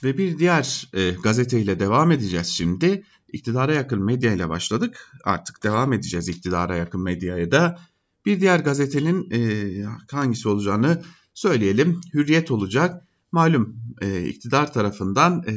[0.04, 3.04] Ve bir diğer e, gazeteyle devam edeceğiz şimdi.
[3.32, 5.12] İktidara yakın medya ile başladık.
[5.24, 7.78] Artık devam edeceğiz iktidara yakın medyaya da.
[8.26, 9.40] Bir diğer gazetenin e,
[10.10, 11.02] hangisi olacağını
[11.34, 12.00] söyleyelim.
[12.14, 13.06] Hürriyet olacak.
[13.32, 15.54] Malum e, iktidar tarafından e,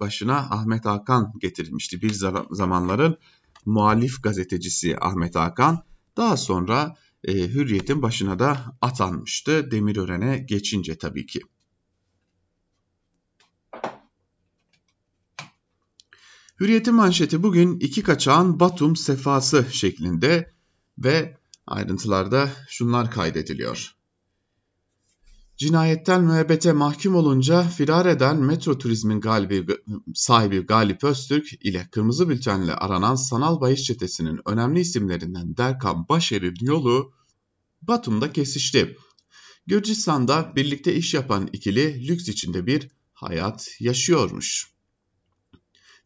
[0.00, 2.02] başına Ahmet Hakan getirilmişti.
[2.02, 2.12] Bir
[2.50, 3.16] zamanların
[3.64, 5.82] muhalif gazetecisi Ahmet Hakan.
[6.16, 9.70] Daha sonra e, Hürriyet'in başına da atanmıştı.
[9.70, 11.40] Demirören'e geçince tabii ki.
[16.60, 20.52] Hürriyet'in manşeti bugün iki kaçağın Batum sefası şeklinde
[20.98, 23.94] ve ayrıntılarda şunlar kaydediliyor.
[25.56, 29.76] Cinayetten müebbete mahkum olunca firar eden Metro Turizm'in galibi,
[30.14, 37.12] sahibi Galip Öztürk ile Kırmızı Bülten'le aranan sanal bahis çetesinin önemli isimlerinden Derkan Başer'in yolu
[37.82, 38.96] Batum'da kesişti.
[39.66, 44.73] Gürcistan'da birlikte iş yapan ikili lüks içinde bir hayat yaşıyormuş.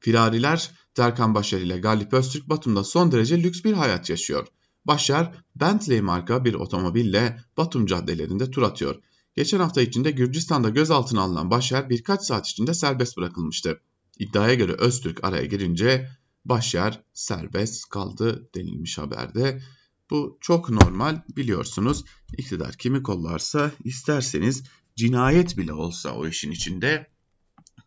[0.01, 4.47] Firariler Derkan Başer ile Galip Öztürk Batum'da son derece lüks bir hayat yaşıyor.
[4.85, 8.97] Başar, Bentley marka bir otomobille Batum caddelerinde tur atıyor.
[9.37, 13.81] Geçen hafta içinde Gürcistan'da gözaltına alınan Başar birkaç saat içinde serbest bırakılmıştı.
[14.19, 16.09] İddiaya göre Öztürk araya girince
[16.45, 19.63] Başar serbest kaldı denilmiş haberde.
[20.11, 22.05] Bu çok normal biliyorsunuz.
[22.39, 24.63] İktidar kimi kollarsa isterseniz
[24.97, 27.11] cinayet bile olsa o işin içinde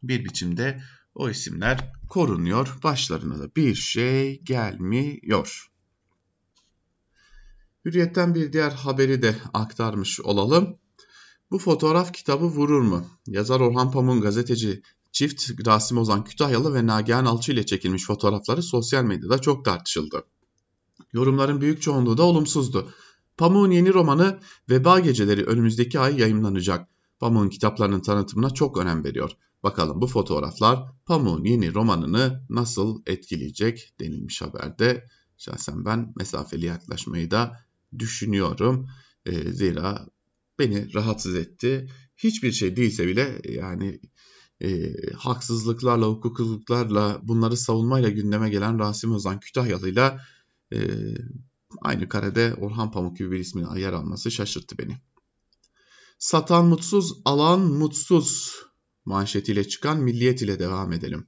[0.03, 0.81] bir biçimde
[1.15, 2.77] o isimler korunuyor.
[2.83, 5.71] Başlarına da bir şey gelmiyor.
[7.85, 10.77] Hürriyetten bir diğer haberi de aktarmış olalım.
[11.51, 13.07] Bu fotoğraf kitabı vurur mu?
[13.27, 19.03] Yazar Orhan Pamuk'un gazeteci çift Rasim Ozan Kütahyalı ve Nagihan Alçı ile çekilmiş fotoğrafları sosyal
[19.03, 20.23] medyada çok tartışıldı.
[21.13, 22.93] Yorumların büyük çoğunluğu da olumsuzdu.
[23.37, 26.87] Pamuk'un yeni romanı Veba Geceleri önümüzdeki ay yayınlanacak.
[27.19, 29.31] Pamuk'un kitaplarının tanıtımına çok önem veriyor.
[29.63, 35.07] Bakalım bu fotoğraflar Pamuk'un yeni romanını nasıl etkileyecek denilmiş haberde.
[35.37, 37.57] Şahsen ben mesafeli yaklaşmayı da
[37.99, 38.87] düşünüyorum.
[39.25, 40.07] E, zira
[40.59, 41.89] beni rahatsız etti.
[42.17, 43.99] Hiçbir şey değilse bile yani
[44.61, 50.21] e, haksızlıklarla, hukuksuzluklarla bunları savunmayla gündeme gelen Rasim Ozan Kütahyalı'yla
[50.73, 50.79] e,
[51.81, 54.97] aynı karede Orhan Pamuk gibi bir ismin yer alması şaşırttı beni.
[56.19, 58.55] Satan mutsuz, alan mutsuz
[59.05, 61.27] manşetiyle çıkan milliyet ile devam edelim.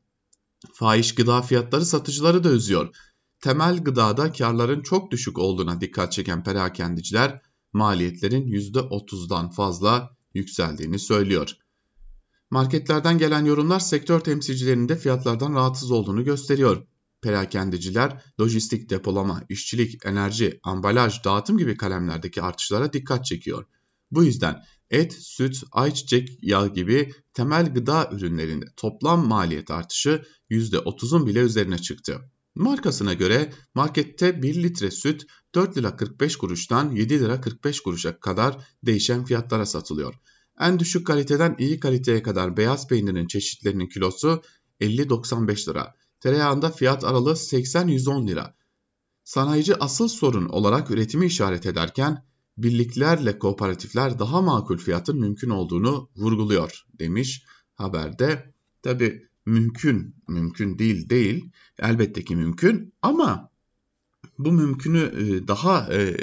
[0.73, 2.95] Fahiş gıda fiyatları satıcıları da üzüyor.
[3.41, 7.41] Temel gıdada karların çok düşük olduğuna dikkat çeken perakendiciler
[7.73, 11.57] maliyetlerin %30'dan fazla yükseldiğini söylüyor.
[12.49, 16.85] Marketlerden gelen yorumlar sektör temsilcilerinin de fiyatlardan rahatsız olduğunu gösteriyor.
[17.21, 23.65] Perakendiciler lojistik depolama, işçilik, enerji, ambalaj, dağıtım gibi kalemlerdeki artışlara dikkat çekiyor.
[24.11, 31.39] Bu yüzden et, süt, ayçiçek yağı gibi temel gıda ürünlerinde toplam maliyet artışı %30'un bile
[31.39, 32.21] üzerine çıktı.
[32.55, 35.25] Markasına göre markette 1 litre süt
[35.55, 40.15] 4 lira 45 kuruştan 7 lira 45 kuruşa kadar değişen fiyatlara satılıyor.
[40.59, 44.41] En düşük kaliteden iyi kaliteye kadar beyaz peynirin çeşitlerinin kilosu
[44.81, 45.95] 50-95 lira.
[46.19, 48.55] Tereyağında fiyat aralığı 80-110 lira.
[49.23, 52.25] Sanayici asıl sorun olarak üretimi işaret ederken
[52.57, 58.53] birliklerle kooperatifler daha makul fiyatın mümkün olduğunu vurguluyor demiş haberde.
[58.81, 63.49] Tabi mümkün, mümkün değil değil elbette ki mümkün ama
[64.37, 66.17] bu mümkünü e, daha e,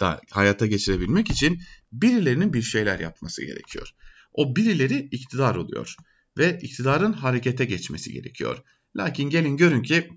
[0.00, 3.90] da hayata geçirebilmek için birilerinin bir şeyler yapması gerekiyor.
[4.32, 5.96] O birileri iktidar oluyor
[6.38, 8.62] ve iktidarın harekete geçmesi gerekiyor.
[8.96, 10.10] Lakin gelin görün ki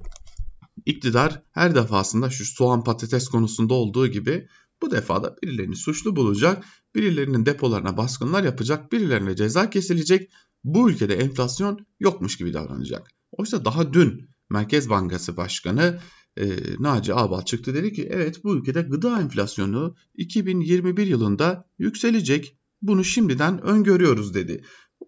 [0.86, 4.48] iktidar her defasında şu soğan patates konusunda olduğu gibi
[4.82, 6.66] bu defada birilerini suçlu bulacak,
[6.96, 10.32] birilerinin depolarına baskınlar yapacak, birilerine ceza kesilecek
[10.64, 13.12] bu ülkede enflasyon yokmuş gibi davranacak.
[13.32, 16.00] Oysa daha dün Merkez Bankası Başkanı
[16.38, 16.46] e,
[16.80, 22.58] Naci Ağbal çıktı dedi ki evet bu ülkede gıda enflasyonu 2021 yılında yükselecek.
[22.82, 24.64] Bunu şimdiden öngörüyoruz dedi.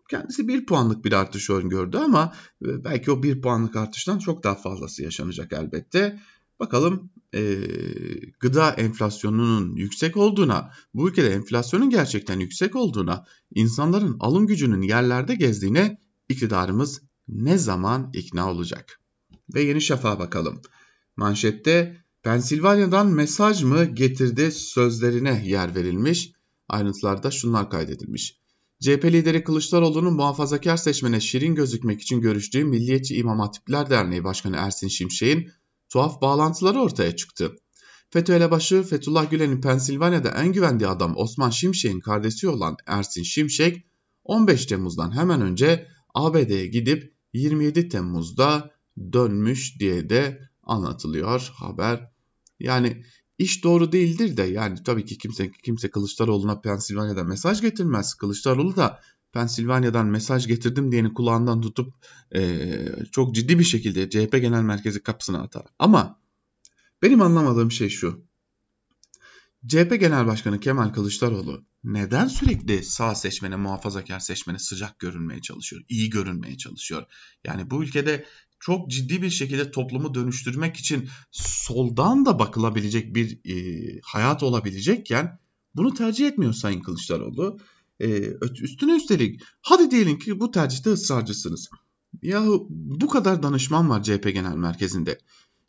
[0.10, 2.34] Kendisi bir puanlık bir artış öngördü ama
[2.66, 6.20] e, belki o bir puanlık artıştan çok daha fazlası yaşanacak elbette.
[6.60, 7.58] Bakalım e,
[8.40, 15.98] gıda enflasyonunun yüksek olduğuna, bu ülkede enflasyonun gerçekten yüksek olduğuna, insanların alım gücünün yerlerde gezdiğine
[16.30, 19.02] iktidarımız ne zaman ikna olacak?
[19.54, 20.62] Ve Yeni Şafak'a bakalım.
[21.18, 26.32] Manşette Pensilvanya'dan mesaj mı getirdi sözlerine yer verilmiş.
[26.70, 28.38] Ayrıntılarda şunlar kaydedilmiş.
[28.80, 34.88] CHP lideri Kılıçdaroğlu'nun muhafazakar seçmene şirin gözükmek için görüştüğü Milliyetçi İmam Hatipler Derneği Başkanı Ersin
[34.88, 35.52] Şimşek'in
[35.92, 37.56] tuhaf bağlantıları ortaya çıktı.
[38.10, 43.86] FETÖ elebaşı Fethullah Gülen'in Pensilvanya'da en güvendiği adam Osman Şimşek'in kardeşi olan Ersin Şimşek
[44.24, 48.72] 15 Temmuz'dan hemen önce ABD'ye gidip 27 Temmuz'da
[49.14, 52.12] dönmüş diye de anlatılıyor haber.
[52.60, 53.04] Yani
[53.38, 58.14] iş doğru değildir de yani tabii ki kimse kimse Kılıçdaroğlu'na Pensilvanya'da mesaj getirmez.
[58.14, 59.00] Kılıçdaroğlu da
[59.34, 61.94] Pensilvanya'dan mesaj getirdim diyeni kulağından tutup
[62.36, 62.70] e,
[63.12, 65.66] çok ciddi bir şekilde CHP Genel Merkezi kapısına atar.
[65.80, 66.20] Ama
[67.02, 68.26] benim anlamadığım şey şu.
[69.68, 76.10] CHP Genel Başkanı Kemal Kılıçdaroğlu neden sürekli sağ seçmene, muhafazakar seçmene sıcak görünmeye çalışıyor, iyi
[76.10, 77.06] görünmeye çalışıyor?
[77.46, 78.26] Yani bu ülkede
[78.60, 85.40] çok ciddi bir şekilde toplumu dönüştürmek için soldan da bakılabilecek bir e, hayat olabilecekken
[85.76, 87.58] bunu tercih etmiyor Sayın Kılıçdaroğlu.
[88.02, 91.70] E, üstüne üstelik hadi diyelim ki bu tercihte ısrarcısınız.
[92.22, 95.18] Yahu bu kadar danışman var CHP Genel Merkezi'nde.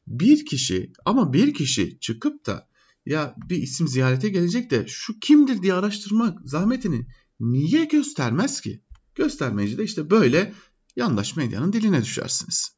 [0.07, 2.69] Bir kişi ama bir kişi çıkıp da
[3.07, 7.07] ya bir isim ziyarete gelecek de şu kimdir diye araştırmak zahmetini
[7.41, 8.83] niye göstermez ki?
[9.15, 10.53] Göstermeyince de işte böyle
[10.97, 12.73] yandaş medyanın diline düşersiniz.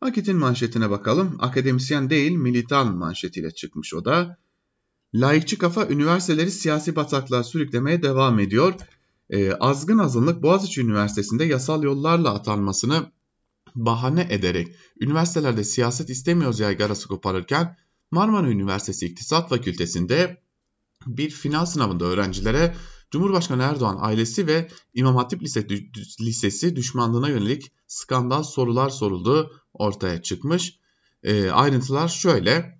[0.00, 1.36] Akit'in manşetine bakalım.
[1.38, 4.38] Akademisyen değil militan manşetiyle çıkmış o da.
[5.20, 8.74] Laikçi kafa üniversiteleri siyasi bataklığa sürüklemeye devam ediyor.
[9.30, 13.12] E, azgın azınlık Boğaziçi Üniversitesi'nde yasal yollarla atanmasını
[13.74, 17.76] bahane ederek üniversitelerde siyaset istemiyoruz yaygarası koparırken
[18.10, 20.42] Marmara Üniversitesi İktisat Fakültesi'nde
[21.06, 22.74] bir final sınavında öğrencilere
[23.10, 25.66] Cumhurbaşkanı Erdoğan ailesi ve İmam Hatip Lise,
[26.20, 30.78] Lisesi düşmanlığına yönelik skandal sorular soruldu ortaya çıkmış.
[31.22, 32.75] E, ayrıntılar şöyle.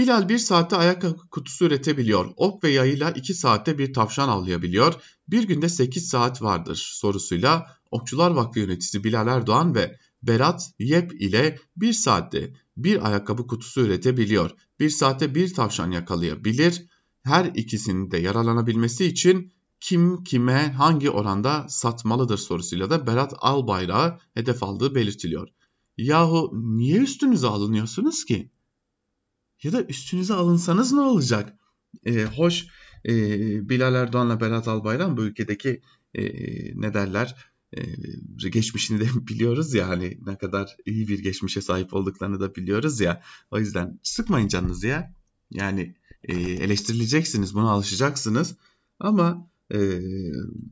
[0.00, 2.32] Bilal bir saatte ayakkabı kutusu üretebiliyor.
[2.36, 4.94] Ok ve yayıyla 2 saatte bir tavşan avlayabiliyor.
[5.28, 11.58] Bir günde 8 saat vardır sorusuyla Okçular Vakfı yöneticisi Bilal Erdoğan ve Berat Yep ile
[11.76, 14.50] bir saatte bir ayakkabı kutusu üretebiliyor.
[14.80, 16.86] Bir saatte bir tavşan yakalayabilir.
[17.22, 24.62] Her ikisinin de yaralanabilmesi için kim kime hangi oranda satmalıdır sorusuyla da Berat Albayrak'ı hedef
[24.62, 25.48] aldığı belirtiliyor.
[25.96, 28.50] Yahu niye üstünüze alınıyorsunuz ki?
[29.62, 31.58] Ya da üstünüze alınsanız ne olacak?
[32.06, 32.66] Ee, hoş
[33.04, 33.12] e,
[33.68, 35.80] Bilal Erdoğan'la Berat Albayrak bu ülkedeki
[36.14, 36.22] e,
[36.80, 37.36] ne derler
[37.72, 43.00] e, geçmişini de biliyoruz ya hani ne kadar iyi bir geçmişe sahip olduklarını da biliyoruz
[43.00, 43.22] ya.
[43.50, 45.14] O yüzden sıkmayın canınızı ya.
[45.50, 45.94] Yani
[46.24, 48.56] e, eleştirileceksiniz buna alışacaksınız.
[49.00, 50.00] Ama e,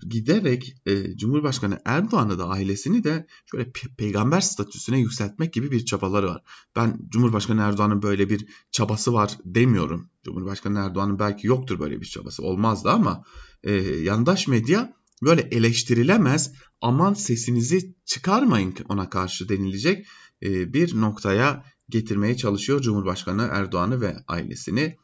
[0.08, 6.26] giderek e, Cumhurbaşkanı Erdoğan'ı da ailesini de şöyle pe- peygamber statüsüne yükseltmek gibi bir çabaları
[6.26, 6.42] var.
[6.76, 10.10] Ben Cumhurbaşkanı Erdoğan'ın böyle bir çabası var demiyorum.
[10.24, 13.24] Cumhurbaşkanı Erdoğan'ın belki yoktur böyle bir çabası olmazdı ama
[13.62, 20.06] e, yandaş medya böyle eleştirilemez aman sesinizi çıkarmayın ona karşı denilecek
[20.42, 24.96] e, bir noktaya getirmeye çalışıyor Cumhurbaşkanı Erdoğan'ı ve ailesini.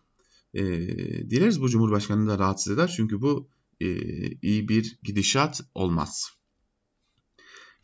[0.54, 0.64] E,
[1.30, 3.48] dileriz bu Cumhurbaşkanı'nı da rahatsız eder çünkü bu
[4.42, 6.30] iyi bir gidişat olmaz.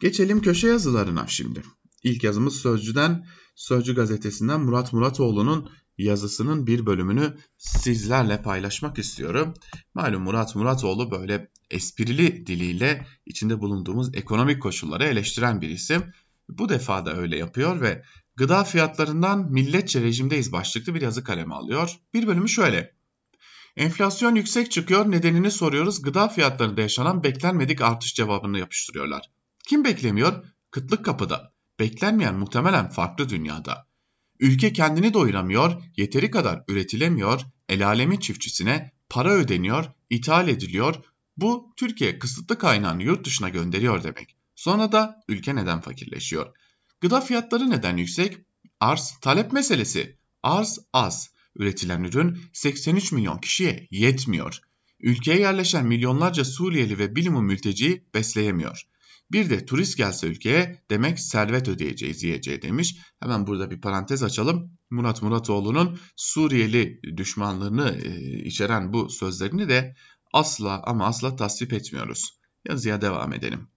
[0.01, 1.63] Geçelim köşe yazılarına şimdi.
[2.03, 9.55] İlk yazımız Sözcü'den, Sözcü gazetesinden Murat Muratoğlu'nun yazısının bir bölümünü sizlerle paylaşmak istiyorum.
[9.95, 16.03] Malum Murat Muratoğlu böyle esprili diliyle içinde bulunduğumuz ekonomik koşulları eleştiren bir isim.
[16.49, 18.05] Bu defa da öyle yapıyor ve
[18.37, 21.97] gıda fiyatlarından milletçe rejimdeyiz başlıklı bir yazı kaleme alıyor.
[22.15, 23.00] Bir bölümü şöyle.
[23.77, 26.03] Enflasyon yüksek çıkıyor nedenini soruyoruz.
[26.03, 29.31] Gıda fiyatlarında yaşanan beklenmedik artış cevabını yapıştırıyorlar.
[29.69, 30.45] Kim beklemiyor?
[30.71, 31.53] Kıtlık kapıda.
[31.81, 33.87] Beklenmeyen muhtemelen farklı dünyada.
[34.41, 40.95] Ülke kendini doyuramıyor, yeteri kadar üretilemiyor, el alemin çiftçisine para ödeniyor, ithal ediliyor.
[41.37, 44.37] Bu Türkiye kısıtlı kaynağını yurt dışına gönderiyor demek.
[44.55, 46.57] Sonra da ülke neden fakirleşiyor?
[47.01, 48.39] Gıda fiyatları neden yüksek?
[48.81, 50.17] Arz talep meselesi.
[50.43, 51.31] Arz az.
[51.57, 54.61] Üretilen ürün 83 milyon kişiye yetmiyor.
[55.01, 58.87] ülkeye yerleşen milyonlarca Suriyeli ve bilimum mülteciyi besleyemiyor.
[59.33, 62.97] Bir de turist gelse ülkeye demek servet ödeyeceğiz yiyeceği demiş.
[63.21, 64.73] Hemen burada bir parantez açalım.
[64.91, 69.97] Murat Muratoğlu'nun Suriyeli düşmanlığını e, içeren bu sözlerini de
[70.33, 72.41] asla ama asla tasvip etmiyoruz.
[72.69, 73.69] Yazıya devam edelim.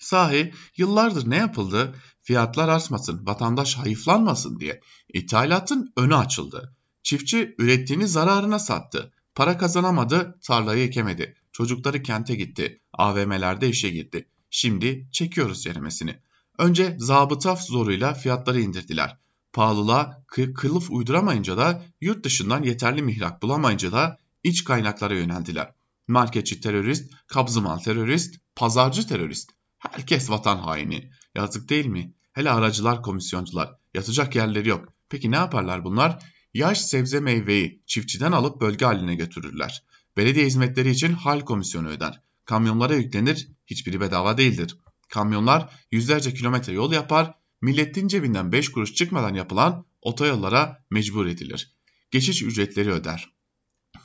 [0.00, 1.94] Sahi yıllardır ne yapıldı?
[2.22, 4.80] Fiyatlar artmasın, vatandaş hayıflanmasın diye
[5.14, 6.76] ithalatın önü açıldı.
[7.02, 9.12] Çiftçi ürettiğini zararına sattı.
[9.34, 11.34] Para kazanamadı, tarlayı ekemedi.
[11.52, 14.28] Çocukları kente gitti, AVM'lerde işe gitti.
[14.50, 16.18] Şimdi çekiyoruz ceremesini.
[16.58, 19.18] Önce zabıta zoruyla fiyatları indirdiler.
[19.52, 25.72] Pahalılığa kılıf uyduramayınca da yurt dışından yeterli mihrak bulamayınca da iç kaynaklara yöneldiler.
[26.08, 29.50] Marketçi terörist, kabzımal terörist, pazarcı terörist.
[29.78, 31.10] Herkes vatan haini.
[31.34, 32.12] Yazık değil mi?
[32.32, 33.74] Hele aracılar, komisyoncular.
[33.94, 34.88] Yatacak yerleri yok.
[35.08, 36.18] Peki ne yaparlar bunlar?
[36.54, 39.84] Yaş sebze meyveyi çiftçiden alıp bölge haline götürürler.
[40.16, 42.22] Belediye hizmetleri için hal komisyonu öder.
[42.44, 44.76] Kamyonlara yüklenir, hiçbiri bedava değildir.
[45.08, 51.76] Kamyonlar yüzlerce kilometre yol yapar, milletin cebinden 5 kuruş çıkmadan yapılan otoyollara mecbur edilir.
[52.10, 53.32] Geçiş ücretleri öder.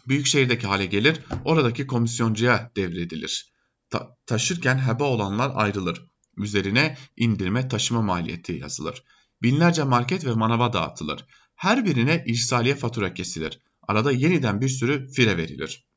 [0.08, 3.54] Büyükşehirdeki hale gelir, oradaki komisyoncuya devredilir.
[3.90, 6.06] Ta taşırken heba olanlar ayrılır.
[6.38, 9.04] Üzerine indirme taşıma maliyeti yazılır.
[9.42, 11.26] Binlerce market ve manava dağıtılır.
[11.64, 13.60] Her birine irsaliye fatura kesilir.
[13.88, 15.88] Arada yeniden bir sürü fire verilir.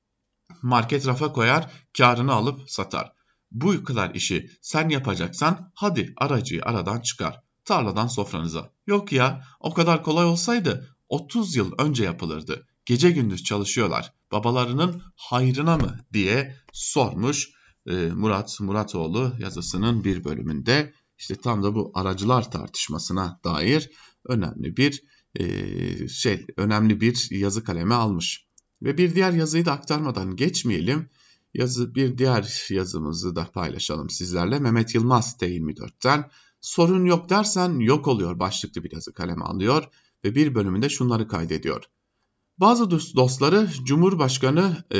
[0.62, 3.12] Market rafa koyar, karını alıp satar.
[3.50, 7.40] Bu kadar işi sen yapacaksan hadi aracıyı aradan çıkar.
[7.64, 8.70] Tarladan sofranıza.
[8.86, 12.66] Yok ya o kadar kolay olsaydı 30 yıl önce yapılırdı.
[12.84, 14.12] Gece gündüz çalışıyorlar.
[14.32, 17.50] Babalarının hayrına mı diye sormuş
[17.86, 20.92] e, Murat Muratoğlu yazısının bir bölümünde.
[21.18, 23.90] İşte tam da bu aracılar tartışmasına dair
[24.28, 25.02] önemli bir
[25.40, 28.46] e, şey önemli bir yazı kaleme almış.
[28.82, 31.08] Ve bir diğer yazıyı da aktarmadan geçmeyelim.
[31.54, 34.58] Yazı bir diğer yazımızı da paylaşalım sizlerle.
[34.58, 39.84] Mehmet Yılmaz T24'ten sorun yok dersen yok oluyor başlıklı bir yazı kaleme alıyor
[40.24, 41.84] ve bir bölümünde şunları kaydediyor.
[42.58, 44.98] Bazı dostları Cumhurbaşkanı e,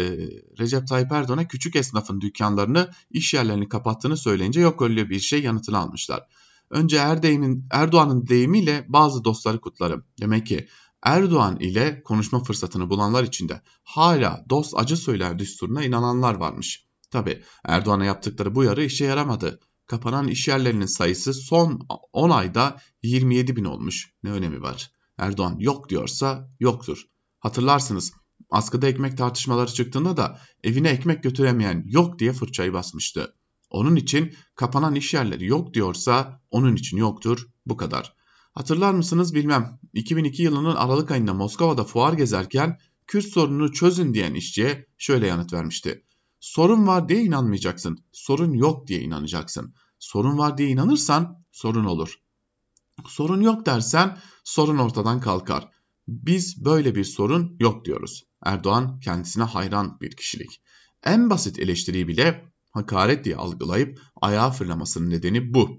[0.59, 5.79] Recep Tayyip Erdoğan'a küçük esnafın dükkanlarını, iş yerlerini kapattığını söyleyince yok öyle bir şey yanıtını
[5.79, 6.27] almışlar.
[6.71, 6.97] Önce
[7.71, 10.05] Erdoğan'ın deyimiyle bazı dostları kutlarım.
[10.21, 10.69] Demek ki
[11.03, 16.87] Erdoğan ile konuşma fırsatını bulanlar içinde hala dost acı söyler düsturuna inananlar varmış.
[17.11, 19.61] Tabi Erdoğan'a yaptıkları bu yarı işe yaramadı.
[19.87, 24.13] Kapanan iş yerlerinin sayısı son 10 ayda 27 bin olmuş.
[24.23, 24.91] Ne önemi var?
[25.19, 27.07] Erdoğan yok diyorsa yoktur.
[27.39, 28.13] Hatırlarsınız
[28.51, 33.35] askıda ekmek tartışmaları çıktığında da evine ekmek götüremeyen yok diye fırçayı basmıştı.
[33.71, 38.17] Onun için kapanan iş yerleri yok diyorsa onun için yoktur bu kadar.
[38.53, 44.87] Hatırlar mısınız bilmem 2002 yılının Aralık ayında Moskova'da fuar gezerken Kürt sorununu çözün diyen işçiye
[44.99, 46.05] şöyle yanıt vermişti.
[46.41, 47.99] Sorun var diye inanmayacaksın.
[48.13, 49.75] Sorun yok diye inanacaksın.
[49.99, 52.15] Sorun var diye inanırsan sorun olur.
[53.07, 55.69] Sorun yok dersen sorun ortadan kalkar.
[56.09, 58.25] Biz böyle bir sorun yok diyoruz.
[58.45, 60.63] Erdoğan kendisine hayran bir kişilik.
[61.05, 65.79] En basit eleştiriyi bile hakaret diye algılayıp ayağa fırlamasının nedeni bu.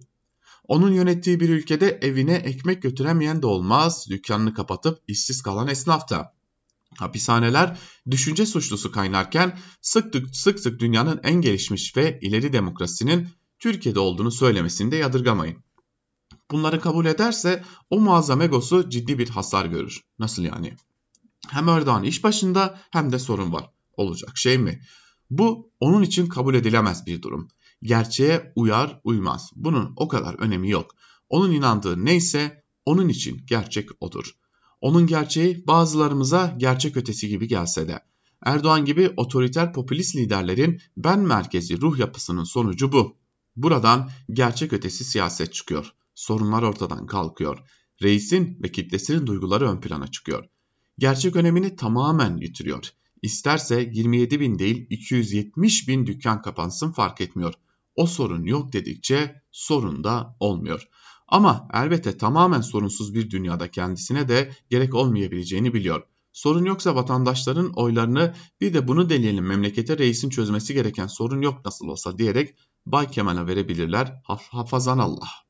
[0.67, 6.33] Onun yönettiği bir ülkede evine ekmek götüremeyen de olmaz, dükkanını kapatıp işsiz kalan esnaf da.
[6.97, 7.79] Hapishaneler
[8.12, 13.27] düşünce suçlusu kaynarken sık sık sık dünyanın en gelişmiş ve ileri demokrasinin
[13.60, 15.57] Türkiye'de olduğunu söylemesini de yadırgamayın.
[16.51, 20.01] Bunları kabul ederse o muazzam egosu ciddi bir hasar görür.
[20.19, 20.75] Nasıl yani?
[21.47, 23.69] Hem Erdoğan iş başında hem de sorun var.
[23.97, 24.81] Olacak şey mi?
[25.30, 27.48] Bu onun için kabul edilemez bir durum.
[27.84, 29.52] Gerçeğe uyar uymaz.
[29.56, 30.96] Bunun o kadar önemi yok.
[31.30, 34.36] Onun inandığı neyse onun için gerçek odur.
[34.82, 38.00] Onun gerçeği bazılarımıza gerçek ötesi gibi gelse de.
[38.46, 43.18] Erdoğan gibi otoriter popülist liderlerin ben merkezi ruh yapısının sonucu bu.
[43.56, 45.94] Buradan gerçek ötesi siyaset çıkıyor.
[46.16, 47.60] Sorunlar ortadan kalkıyor.
[48.04, 50.46] Reisin ve kitlesinin duyguları ön plana çıkıyor.
[51.00, 52.92] Gerçek önemini tamamen yitiriyor.
[53.21, 57.54] İsterse 27 bin değil 270 bin dükkan kapansın fark etmiyor.
[57.96, 60.87] O sorun yok dedikçe sorun da olmuyor.
[61.27, 66.04] Ama elbette tamamen sorunsuz bir dünyada kendisine de gerek olmayabileceğini biliyor.
[66.33, 71.87] Sorun yoksa vatandaşların oylarını bir de bunu deneyelim memlekete reisin çözmesi gereken sorun yok nasıl
[71.87, 74.21] olsa diyerek Bay Kemal'e verebilirler.
[74.23, 75.46] Haf hafazan Allah.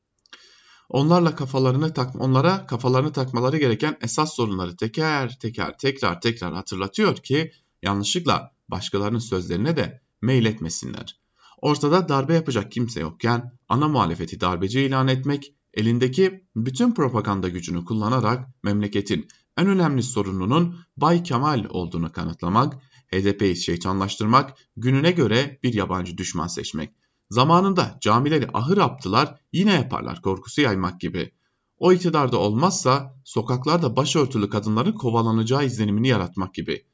[0.88, 7.52] Onlarla kafalarını tak onlara kafalarını takmaları gereken esas sorunları teker teker tekrar tekrar hatırlatıyor ki
[7.82, 11.20] yanlışlıkla başkalarının sözlerine de meyletmesinler.
[11.62, 18.48] Ortada darbe yapacak kimse yokken ana muhalefeti darbeci ilan etmek, elindeki bütün propaganda gücünü kullanarak
[18.62, 22.74] memleketin en önemli sorununun Bay Kemal olduğunu kanıtlamak,
[23.12, 26.90] HDP'yi şeytanlaştırmak, gününe göre bir yabancı düşman seçmek.
[27.30, 31.32] Zamanında camileri ahır yaptılar, yine yaparlar korkusu yaymak gibi.
[31.78, 36.86] O iktidarda olmazsa sokaklarda başörtülü kadınların kovalanacağı izlenimini yaratmak gibi.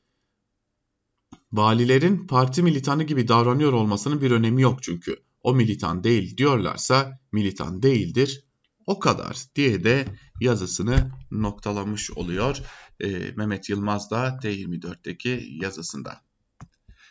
[1.53, 5.17] Valilerin parti militanı gibi davranıyor olmasının bir önemi yok çünkü.
[5.43, 8.45] O militan değil diyorlarsa militan değildir.
[8.87, 10.07] O kadar diye de
[10.41, 12.63] yazısını noktalamış oluyor
[13.01, 16.21] e, Mehmet Yılmaz da T24'teki yazısında.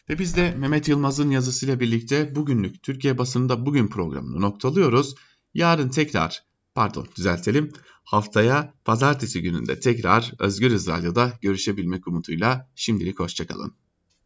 [0.09, 5.15] Ve biz de Mehmet Yılmaz'ın yazısıyla birlikte bugünlük Türkiye basınında bugün programını noktalıyoruz.
[5.53, 6.43] Yarın tekrar
[6.75, 7.71] pardon düzeltelim
[8.03, 13.73] haftaya pazartesi gününde tekrar Özgür Radyo'da görüşebilmek umutuyla şimdilik hoşçakalın.